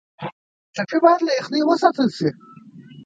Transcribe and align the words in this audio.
ټپي 0.75 0.97
ته 0.97 0.97
باید 1.03 1.19
له 1.27 1.31
یخنۍ 1.39 1.61
وساتل 1.63 2.07
شي. 2.17 2.29